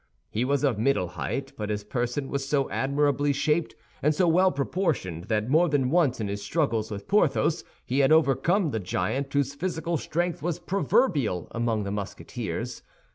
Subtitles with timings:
[0.31, 4.51] He was of middle height; but his person was so admirably shaped and so well
[4.51, 9.31] proportioned that more than once in his struggles with Porthos he had overcome the giant
[9.31, 12.81] whose physical strength was proverbial among the Musketeers.